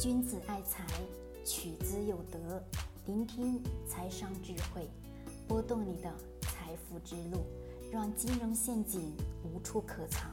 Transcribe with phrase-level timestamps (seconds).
[0.00, 0.84] 君子爱财，
[1.44, 2.60] 取之有德。
[3.06, 4.90] 聆听财商智慧，
[5.46, 7.46] 拨动你的财富之路，
[7.92, 10.28] 让金融陷阱无处可藏。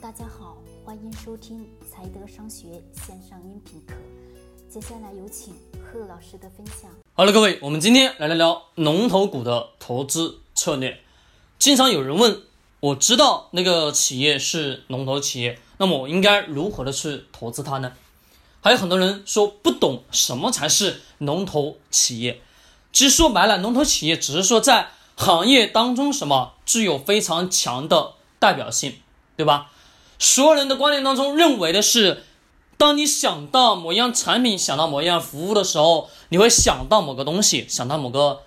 [0.00, 3.94] 大家好，欢迎收听财德商学线上音频课。
[4.68, 6.88] 接下来有请贺老师的分享。
[7.12, 11.00] 好了，各位，我们今天来聊聊龙头股的投资策略。
[11.58, 12.42] 经常有人问，
[12.78, 17.92] 我知道那个企业是龙头企业，那么我应该如何的去投资它呢？
[18.60, 22.40] 还有很多人说不懂什么才是龙头企业。
[22.92, 28.96] 其实说白了，龙头企业只是说在行业当中什么具有非常强的代表性，
[29.36, 29.70] 对吧？
[30.18, 32.24] 所有人的观念当中认为的是，
[32.76, 38.42] 当你想到某样产品、想到某样服务的时候，你会想到某个东西，想到某个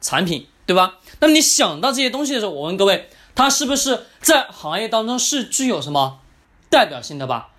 [0.00, 0.98] 产品，对吧？
[1.20, 6.20] 那么你想到这些东西的时候，我问各位，它是不是在行业当中是具有什么
[6.68, 7.53] 代表性的吧？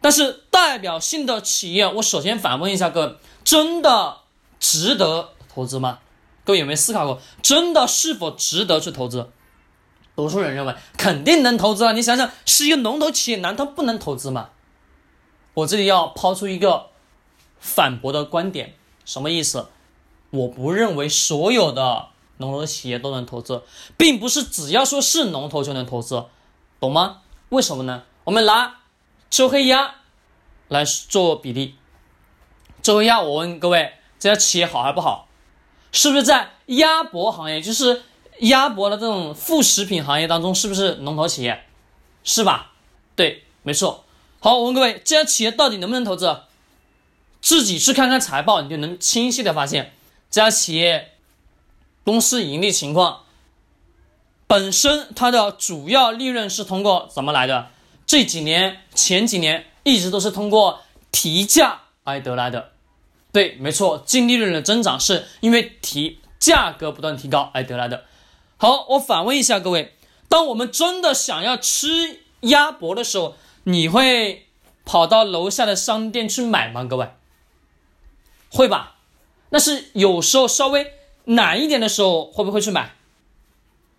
[0.00, 4.18] 但是代表性的企业，我首先反问一下各位：真的
[4.60, 5.98] 值得投资吗？
[6.44, 9.30] 各位有没有思考过，真的是否值得去投资？
[10.14, 11.92] 多数人认为肯定能投资啊！
[11.92, 14.50] 你想想，是一个龙头企业，难道不能投资吗？
[15.54, 16.86] 我这里要抛出一个
[17.58, 19.66] 反驳的观点，什么意思？
[20.30, 23.62] 我不认为所有的龙头企业都能投资，
[23.96, 26.24] 并不是只要说是龙头就能投资，
[26.78, 27.22] 懂吗？
[27.48, 28.04] 为什么呢？
[28.24, 28.76] 我们拿。
[29.36, 29.96] 周黑鸭
[30.68, 31.74] 来做比例，
[32.80, 35.28] 周黑鸭，我问各位，这家企业好还不好？
[35.92, 38.02] 是不是在鸭脖行业，就是
[38.38, 41.66] 鸭脖的这种副食品行业当中，是不是龙头企业？
[42.24, 42.72] 是吧？
[43.14, 44.06] 对，没错。
[44.40, 46.34] 好，我问各位，这家企业到底能不能投资？
[47.42, 49.92] 自己去看看财报，你就能清晰的发现，
[50.30, 51.12] 这家企业
[52.04, 53.24] 公司盈利情况，
[54.46, 57.68] 本身它的主要利润是通过怎么来的？
[58.06, 62.72] 这几年、前几年一直都是通过提价而得来的，
[63.32, 68.04] 对，没错，净利润的增长是因为提价格不断提高而得来的。
[68.58, 69.96] 好，我反问一下各位：
[70.28, 74.46] 当我们真的想要吃鸭脖的时候，你会
[74.84, 76.84] 跑到楼下的商店去买吗？
[76.84, 77.10] 各位，
[78.50, 78.96] 会吧？
[79.50, 80.92] 那是有时候稍微
[81.24, 82.94] 难一点的时候，会不会去买？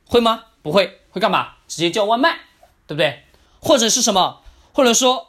[0.06, 0.46] 会吗？
[0.62, 1.56] 不会，会干嘛？
[1.67, 2.40] 直接叫外卖，
[2.88, 3.23] 对不对？
[3.67, 4.41] 或者是什么，
[4.73, 5.28] 或者说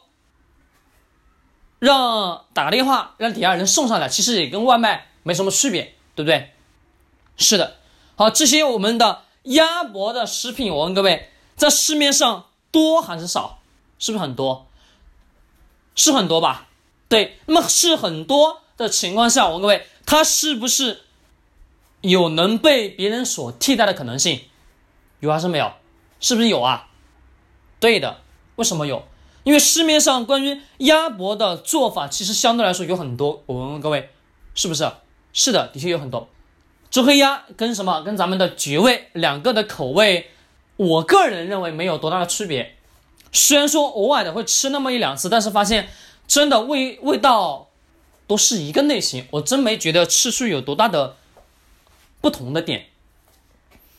[1.79, 6.53] 让打个电话让底下人送上来，其实也跟外卖没什么区别，对不对？
[7.35, 7.75] 是的，
[8.15, 13.59] 好，这些我们的鸭脖的食品，我问各位，在市面上多还是少？
[13.97, 14.67] 是不是很多？
[15.93, 16.69] 是很多吧？
[17.09, 21.01] 对，那么是很多的情况下，我问各位，它是不是
[21.99, 24.45] 有能被别人所替代的可能性？
[25.19, 25.73] 有还是没有？
[26.21, 26.87] 是不是有啊？
[27.81, 28.21] 对的。
[28.59, 29.01] 为什么有？
[29.45, 33.41] 因为市面上关于鸭脖的做法，其实相对来说有很多。
[33.45, 34.09] 我问问各位，
[34.53, 34.91] 是不是？
[35.31, 36.27] 是的，的确有很多。
[36.91, 38.03] 周黑鸭跟什么？
[38.03, 40.29] 跟咱们的绝味两个的口味，
[40.75, 42.75] 我个人认为没有多大的区别。
[43.31, 45.87] 虽然说偶尔的会吃那么一两次，但是发现
[46.27, 47.69] 真的味味道
[48.27, 51.15] 都是一个类型，我真没觉得吃出有多大的
[52.19, 52.87] 不同的点。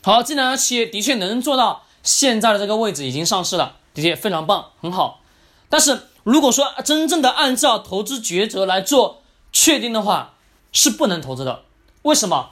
[0.03, 3.77] 好，这两家企业的确能做到现在的这个位置，已经上市了。
[3.93, 5.21] 的确非常棒，很好。
[5.69, 10.33] 但是如果说真正的按照投资抉择来做确定的话，
[10.71, 11.63] 是不能投资的。
[12.03, 12.51] 为什么？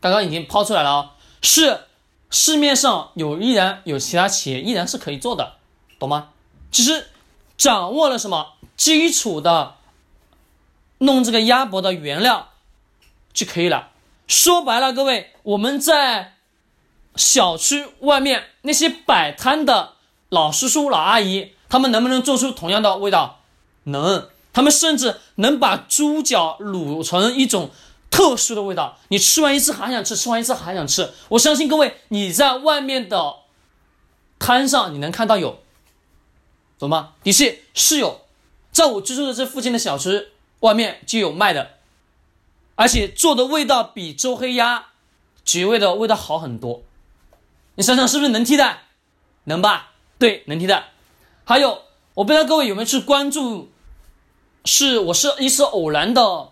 [0.00, 1.86] 刚刚已经抛出来了啊，是
[2.30, 5.54] 市面上有依然有其他企业依然是可以做的，
[5.98, 6.30] 懂吗？
[6.70, 7.08] 其实
[7.56, 9.76] 掌握了什么基础的
[10.98, 12.50] 弄这个鸭脖的原料
[13.32, 13.90] 就可以了。
[14.28, 16.34] 说白了，各位，我们在
[17.16, 19.95] 小区外面那些摆摊的。
[20.28, 23.40] 老叔叔、老阿姨，他们能不能做出同样的味道？
[23.84, 27.70] 能，他们甚至能把猪脚卤成一种
[28.10, 28.98] 特殊的味道。
[29.08, 31.12] 你吃完一次还想吃，吃完一次还想吃。
[31.30, 33.36] 我相信各位，你在外面的
[34.38, 35.60] 摊上你能看到有，
[36.78, 37.12] 懂吗？
[37.22, 38.22] 的确是有，
[38.72, 41.72] 在我居住的这附近的小吃外面就有卖的，
[42.74, 44.86] 而且做的味道比周黑鸭
[45.44, 46.82] 绝味的味道好很多。
[47.76, 48.84] 你想想是不是能替代？
[49.44, 49.92] 能吧？
[50.18, 50.84] 对，能替代。
[51.44, 51.82] 还有，
[52.14, 53.70] 我不知道各位有没有去关注，
[54.64, 56.48] 是我是一次偶然的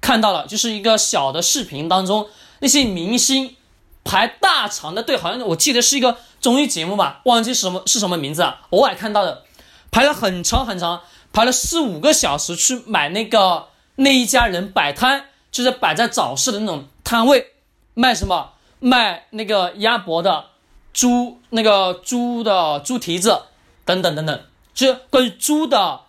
[0.00, 2.28] 看到了，就是一个小的视频当中，
[2.58, 3.56] 那些明星
[4.02, 8.62] 排大长的队，好像我记得是一个综艺节目吧，忘记什么是什么名字啊？
[8.70, 9.44] 偶尔看到的，
[9.90, 11.02] 排了很长很长，
[11.32, 17.52] 排了四五个小时去买那个那一家人摆摊，就是摆在早市的那种摊位，
[17.94, 18.50] 卖什么？
[18.80, 20.46] 卖那个鸭脖的。
[20.94, 23.42] 猪那个猪的猪蹄子
[23.84, 26.00] 等等等等，就是关于猪的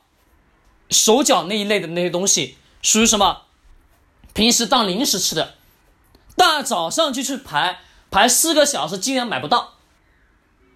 [0.89, 3.41] 手脚那一类的那些东西，属于什么？
[4.33, 5.55] 平时当零食吃的，
[6.37, 7.79] 大早上就去排
[8.11, 9.73] 排四个小时，竟然买不到。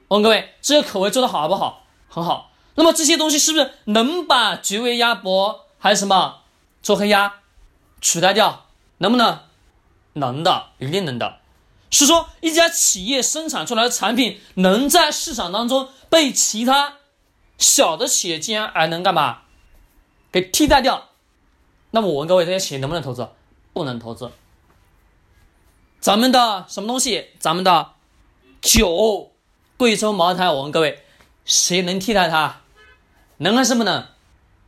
[0.07, 1.85] 问各位，这个口味做的好不好？
[2.09, 2.51] 很好。
[2.75, 6.39] 那么这些东西是不是能把绝味鸭脖还是什么
[6.81, 7.35] 做黑鸭
[8.01, 8.65] 取代掉？
[8.97, 9.39] 能不能？
[10.13, 11.37] 能的，一定能的。
[11.89, 16.97] 是说一家企业生产出来的产品能在市场当中被其他
[17.57, 19.39] 小的企业竟然还能干嘛？
[20.31, 21.09] 给替代掉？
[21.91, 23.27] 那么我问各位，这些企业能不能投资？
[23.73, 24.31] 不能投资。
[25.99, 27.29] 咱们的什么东西？
[27.39, 27.93] 咱们的
[28.61, 29.31] 酒。
[29.77, 31.03] 贵州茅台，我问各位，
[31.45, 32.57] 谁能替代它？
[33.37, 34.05] 能还是不能？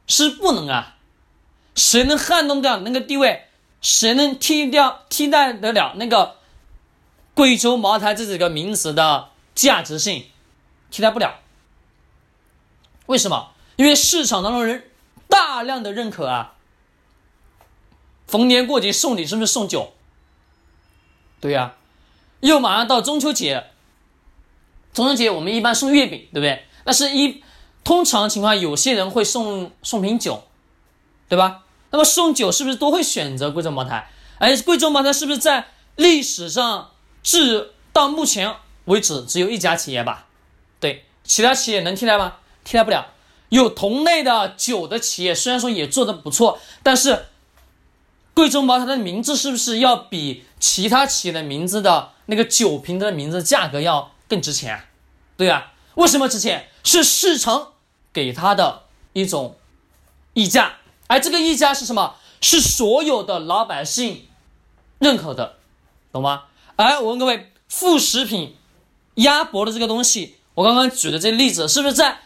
[0.07, 0.95] 是不能啊！
[1.75, 3.47] 谁能撼动掉那个地位？
[3.81, 6.37] 谁能替掉、替代得了那个
[7.33, 10.25] 贵州茅台这几个名词的价值性？
[10.89, 11.39] 替代不了。
[13.05, 13.51] 为什么？
[13.77, 14.89] 因为市场当中人
[15.27, 16.53] 大量的认可啊！
[18.27, 19.93] 逢年过节送礼是不是送酒？
[21.39, 21.73] 对呀，
[22.41, 23.67] 又马上到中秋节。
[24.93, 26.65] 中秋节我们一般送月饼，对不对？
[26.83, 27.41] 但是一
[27.83, 30.43] 通常情况，有些人会送送瓶酒，
[31.27, 31.63] 对吧？
[31.89, 34.09] 那么送酒是不是都会选择贵州茅台？
[34.37, 36.90] 而贵州茅台是不是在历史上
[37.23, 40.27] 至到目前为止只有一家企业吧？
[40.79, 42.37] 对，其他企业能替代吗？
[42.63, 43.07] 替代不了。
[43.49, 47.25] 有同类的酒的企业，虽然说也做的不错，但是
[48.33, 54.11] 贵州茅台的名字是不是要比其他企业的名字的那个酒瓶的名字价格要？
[54.31, 54.87] 更值钱，
[55.35, 56.69] 对啊，为什么值钱？
[56.85, 57.73] 是市场
[58.13, 59.57] 给他的一种
[60.31, 60.75] 溢价，
[61.07, 62.15] 而这个溢价是什么？
[62.39, 64.29] 是所有的老百姓
[64.99, 65.57] 认可的，
[66.13, 66.43] 懂吗？
[66.85, 68.55] 来我问各位，副食品
[69.15, 72.19] 鸭脖的这个东西，我刚刚举的这个例子，是不是在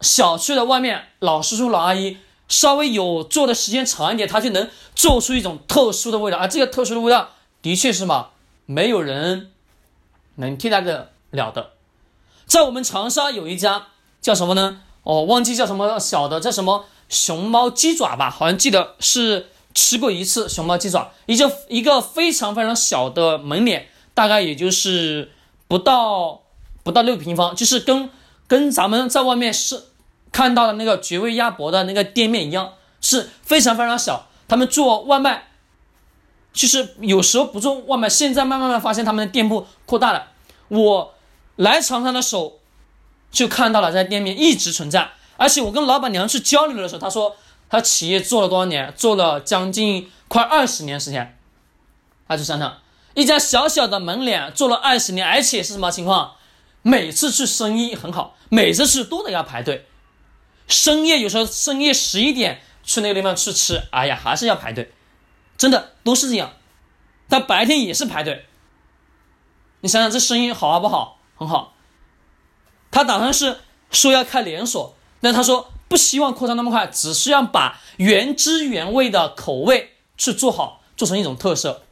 [0.00, 2.18] 小区的外面，老叔叔老阿姨
[2.48, 8.30] 稍微有做的时间长一点，他就能做出一种特殊的味道，而这个特殊的味道，的确是什么？
[8.66, 9.50] 没有人。
[10.36, 11.72] 能替代得了的，
[12.46, 13.88] 在我们长沙有一家
[14.22, 14.80] 叫什么呢？
[15.02, 18.30] 哦，忘记叫什么小的，叫什么熊猫鸡爪吧？
[18.30, 25.30] 好像记得是吃过一次熊猫鸡爪，一个一个非常非常小的门脸，大概也就是
[25.68, 26.42] 不到
[26.82, 28.10] 不到六平方，就是跟
[28.46, 29.84] 跟咱们在外面是
[30.30, 34.28] 看到的那个绝味鸭脖的那个店面一样，是非常非常小。
[34.48, 35.48] 他们做外卖。
[36.54, 40.26] 就是有时候不做外卖，现在慢慢慢发现他们的店铺扩大了。
[40.68, 41.14] 我
[41.56, 42.58] 来长沙的时候
[43.30, 45.12] 就看到了，在店面一直存在。
[45.38, 47.34] 而且我跟老板娘去交流的时候，她说
[47.72, 51.38] 他企业做了多少年，做了将近快二十年时间。
[52.26, 52.82] 大家想想，
[53.14, 56.34] 一家小小的门脸做了二十年，而且是什么情况？
[56.82, 59.86] 每次去生意很好，每次去都得要排队。
[60.68, 64.92] 深夜有时候深夜十一点去那个地方去吃，哎呀，还是要排队。
[65.56, 66.52] 真的都是这样，
[67.30, 68.44] 他白天也是排队。
[69.80, 71.18] 你想想这生意好啊不好？
[71.36, 71.72] 很好。
[72.90, 73.60] 他打算是
[73.90, 81.82] 说要开连锁，但他说不希望扩张那么快，只需要把原汁原味的口味去做好，做成一种特色。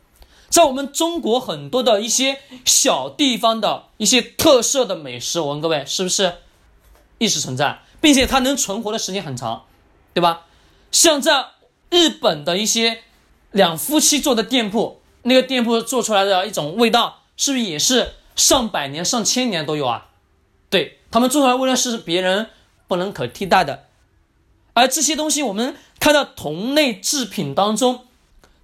[0.48, 6.32] 在我们中国很多的一些小地方的一些特色的美食，我问各位是不是
[7.18, 9.66] 一直存在，并且它能存活的时间很长，
[10.14, 10.46] 对吧？
[10.90, 11.48] 像在
[11.90, 13.02] 日本的一些。
[13.52, 20.06] 两夫妻做的店铺，那个店铺做出来的一种味道，是不是也是上百年、上千年都有啊？
[20.68, 22.46] 对他们做出来味道是别人
[22.86, 23.86] 不能可替代的。
[24.80, 28.06] 而这些东西，我们看到同类制品当中，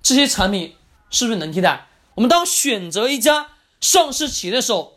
[0.02, 0.74] 这些产品
[1.10, 1.88] 是不是能替代？
[2.14, 3.48] 我们当选择一家
[3.80, 4.94] 上市企业的时候，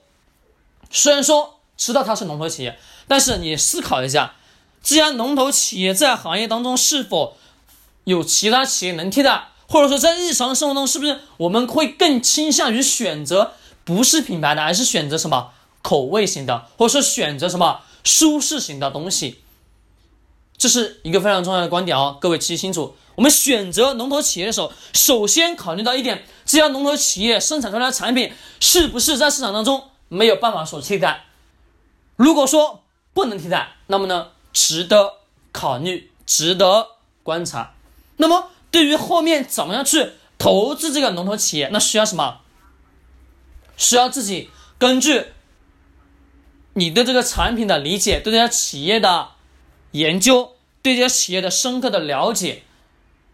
[0.89, 4.35] 虽然说知道它是龙头企业，但是你思考一下，
[4.81, 7.35] 这家龙头企业在行业当中是否
[8.05, 9.49] 有其他企业能替代？
[9.67, 19.41] 或者说，在日常生活中，是不是我们会更倾向于选择不是品牌的，而是选择什么口味型的，或者说选择什么舒适型的东西？
[20.59, 22.95] 这是一个非常重要的观点哦，各位记清楚。
[23.15, 31.25] 我们选择龙头企业的时候，首先考虑到一点，这家龙头企业生产出来的产品是不是在市场当中没有办法所替代？
[32.15, 35.13] 如果说不能替代，那么呢，值得
[35.51, 36.89] 考虑，值得
[37.23, 37.73] 观察。
[38.17, 38.51] 那么。
[38.71, 42.41] 对于后面怎么样去投资这个龙头企业，那需要什么？
[43.77, 45.25] 需要自己根据
[46.73, 49.29] 你对这个产品的理解，对这家企业的
[49.91, 52.63] 研究，对这些企业的深刻的了解。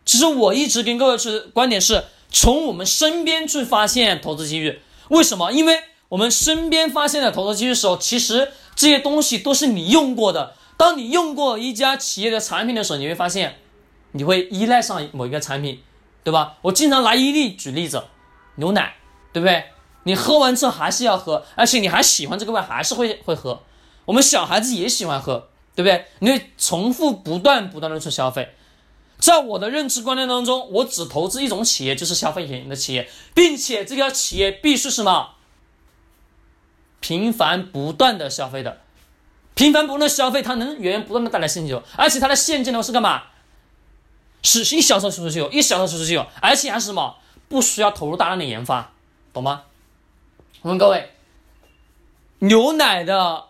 [0.06, 4.80] 其实我一直跟各位是观点是，从我们身边去发现投资机遇。
[5.10, 5.52] 为什么？
[5.52, 13.58] 因为我们身边发现的投资机遇的时候，其实这些东西都是你用过的，当你用过一家企业的产品的时候，你会发现，
[14.12, 15.82] 你会依赖上某一个产品，
[16.24, 16.58] 对吧？
[16.62, 18.04] 我经常拿伊利举例子，
[18.56, 18.96] 牛奶，
[19.34, 19.66] 对不对？
[20.04, 23.64] 你喝完之后还是要喝，而且你还喜欢这个味，还是会会喝。
[24.06, 26.06] 我们小孩子也喜欢喝，对不对？
[26.20, 28.56] 你会重复不断不断的去消费。
[29.18, 35.36] 在我的认知观念当中，我只投资一种企业，就是消费型的企业，并且这家企业必须什么？
[37.00, 38.82] 频繁不断的消费的，
[39.54, 43.24] 频繁不断的消费，它能源源不断的带来现金流，而且它的现金流是干嘛？
[44.42, 47.18] 是一小时出去就有，一小时出去就有，而且还是什么？
[47.48, 48.92] 不需要投入大量的研发，
[49.32, 49.64] 懂吗？
[50.62, 51.12] 我问各位，
[52.40, 53.46] 牛奶的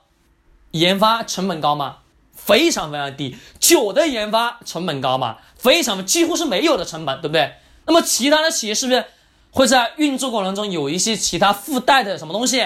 [0.71, 1.99] 研发成本高吗？
[2.45, 3.35] 非常非常低。
[3.59, 5.37] 酒的研发成本高吗？
[5.57, 7.55] 非常，几乎是没有的成本，对不对？
[7.87, 9.03] 那么其他的企业是不是
[9.51, 12.65] 会在运作过程中有一些其他附带的什么东西？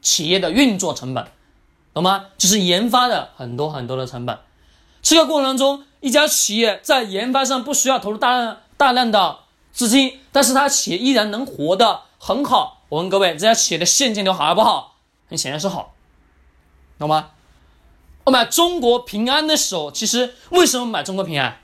[0.00, 1.26] 企业的运作成本，
[1.92, 2.26] 懂吗？
[2.38, 4.38] 就是研发的很多很多的成本。
[5.02, 9.38] 这个过程中，一家企业在研发上不需要投入大量大量的
[9.72, 12.02] 资金，但是它企业依然能活得。
[12.18, 14.96] 很好，我问各位，这家企业的现金流好还不好？
[15.28, 15.94] 很显然是好，
[16.98, 17.32] 懂吗？
[18.24, 21.60] 我买中国平安的时候，其实为什么买中国平安？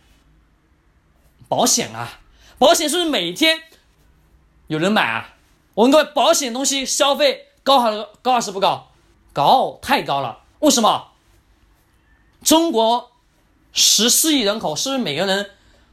[1.48, 2.20] 保险啊，
[2.58, 3.62] 保险是不是每天
[4.68, 5.34] 有人买啊？
[5.74, 8.90] 我问各位，保险东西消费高还是高还是不高？
[9.32, 10.40] 高，太高了。
[10.60, 11.08] 为什么？
[12.44, 13.10] 中国
[13.72, 15.50] 十四亿人口，是不是每个人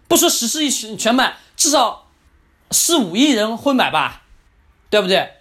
[0.08, 2.08] 不说十四亿全全买，至少
[2.72, 4.24] 四五亿人会买吧？
[4.90, 5.32] 对不对？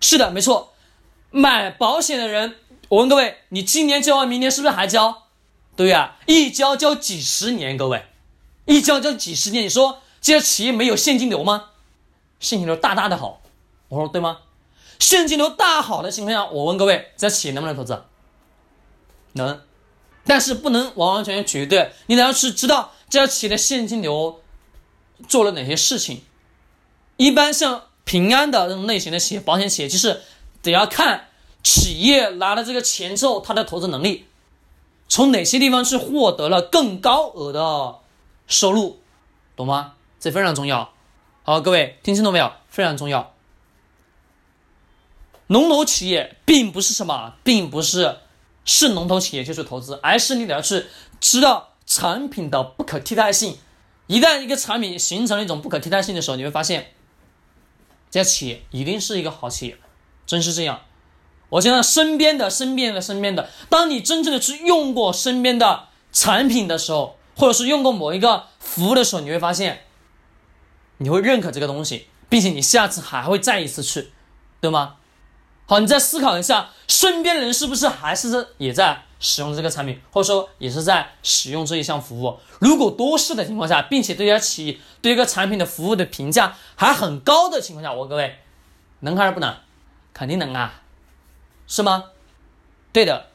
[0.00, 0.72] 是的，没错。
[1.30, 2.56] 买保险的人，
[2.90, 5.24] 我问各位，你今年交完，明年是不是还交？
[5.74, 8.04] 对呀，一交交几十年，各位，
[8.66, 9.64] 一交交几十年。
[9.64, 11.70] 你说这些企业没有现金流吗？
[12.38, 13.40] 现金流大大的好，
[13.88, 14.40] 我说对吗？
[14.98, 18.04] 现金流大好的情况下，我问各位，这企业能不能投资？
[19.32, 19.62] 能，
[20.24, 21.92] 但是不能完完全全绝对。
[22.06, 24.42] 你得要去知道这家企业的现金流
[25.28, 26.22] 做了哪些事情。
[27.16, 27.84] 一般像。
[28.02, 30.22] 平安的这种类型的企业，保险企业就是
[30.62, 31.28] 得要看
[31.62, 34.26] 企业拿了这个钱之后，它的投资能力，
[35.08, 37.98] 从哪些地方去获得了更高额的
[38.46, 39.00] 收入，
[39.56, 39.94] 懂吗？
[40.18, 40.92] 这非常重要。
[41.42, 42.52] 好，各位听清楚没有？
[42.68, 43.34] 非常重要。
[45.46, 48.18] 龙头企业并不是什么，并不是
[48.64, 50.86] 是龙头企业就是投资，而是你得要去
[51.20, 53.58] 知道产品的不可替代性。
[54.06, 56.92] 一旦一个产品形成了一种不可替代性的时候，你会发现。
[58.10, 59.78] 这家企业一定是一个好企业，
[60.26, 60.80] 真是这样。
[61.50, 69.82] 我现在身边的、身边的、身边的，当你真正的去用过身边的产品的时候，或者是用过某一个服务的时候，你会发现，
[70.98, 74.10] 你会认可这个东西，并且你下次还会再一次去，
[74.60, 74.96] 对吗？
[75.66, 79.02] 好，你再思考一下，身边的人是不是还是也在？
[79.22, 82.38] 使用这个产品，或者说也是在使用这一项服务。
[82.58, 88.38] 如果多是的情况下，并且对一家企业对一个产品的服务的评价还很高的情况下，我各位
[89.00, 89.54] 能还是不能？
[90.14, 90.80] 肯定能啊，
[91.70, 92.06] 是吗？
[92.92, 93.28] 对的，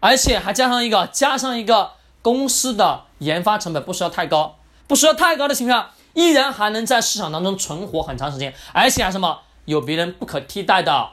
[0.00, 11.08] 而且还加上一个加上一个公司的研发成本不需要太高，不需要太高的情况下，依然还能在市场当中存活很长时间，而且还什么有别人不可替代的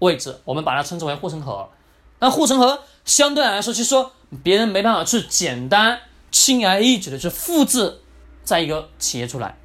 [0.00, 1.70] 位置，我们把它称之为护城河。
[2.18, 2.82] 那护城河。
[3.04, 8.00] 相对来说，就是说别人没办法去简单、轻而易举的去复制
[8.42, 9.58] 在一个企业出来，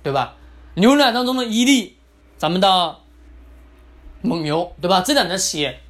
[0.00, 0.34] 对吧？
[0.74, 1.98] 牛奶当中的伊利，
[2.38, 2.98] 咱们的
[4.22, 5.00] 蒙牛，对吧？
[5.00, 5.80] 这两家企业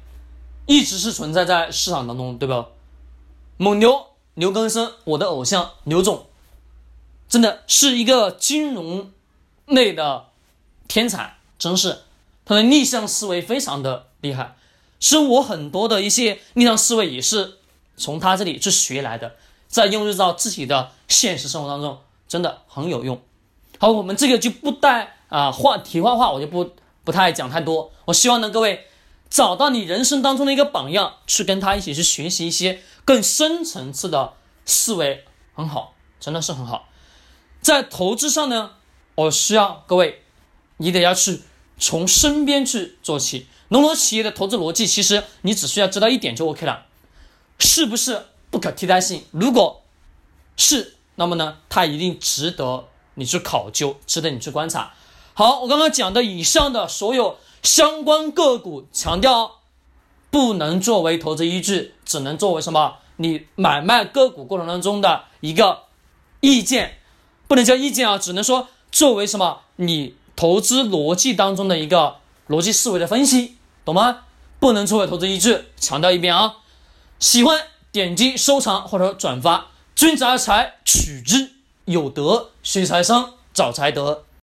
[0.65, 2.67] 一直是存在在市场当中，对吧？
[3.57, 6.25] 蒙牛牛根生，我的偶像牛总，
[7.29, 9.11] 真的是一个金融
[9.65, 10.25] 类的
[10.87, 11.99] 天才，真是
[12.43, 14.55] 他的逆向思维非常的厉害。
[14.99, 17.59] 是我很多的一些逆向思维也是
[17.95, 19.35] 从他这里去学来的，
[19.67, 23.21] 再用入到自己的现实生活当中，真的很有用。
[23.77, 26.71] 好，我们这个就不带啊话题外话，我就不
[27.03, 27.91] 不太讲太多。
[28.05, 28.87] 我希望呢，各位
[29.29, 34.33] 找到你人生当中的一个榜样，去跟他一起去学习一些更深层次的
[34.65, 36.87] 思维，很好，真的是很好。
[37.61, 38.71] 在投资上呢，
[39.15, 40.23] 我需要各位，
[40.77, 41.41] 你得要去
[41.77, 43.47] 从身边去做起。
[43.69, 46.85] 龙头企业的投资逻辑，其实你只需要知道一点就 OK 了，
[47.57, 49.23] 是不是不可替代性？
[49.31, 49.81] 如果
[50.55, 54.93] 是，那么呢，它一定值得你去考究，值得你去观察。
[55.35, 59.61] 好，我刚刚讲的以上的所有相关个股，强调
[60.29, 62.97] 不能作为投资依据，只能作为什么？
[63.17, 65.85] 你买卖个股过程当中的一个
[66.41, 66.99] 意见，
[67.47, 69.61] 不能叫意见啊，只能说作为什么？
[69.77, 73.57] 你投资逻辑当中的一个逻辑思维的分析。
[73.83, 74.25] 懂吗？
[74.59, 75.65] 不能作为投资依据。
[75.77, 76.57] 强调一遍啊，
[77.17, 77.59] 喜欢
[77.91, 79.67] 点击收藏或者转发。
[79.95, 81.51] 君子爱财，取之
[81.85, 84.25] 有德；学财商，找财德。